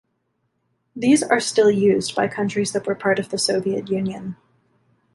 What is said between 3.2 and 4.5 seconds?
the Soviet Union.